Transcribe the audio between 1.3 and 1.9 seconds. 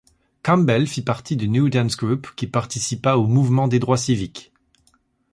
du New